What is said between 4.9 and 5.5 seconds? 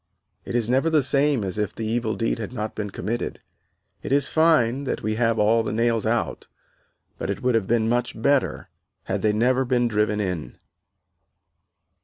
we have